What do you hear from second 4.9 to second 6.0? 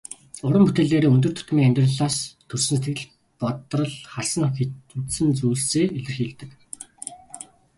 үзсэн зүйлсээ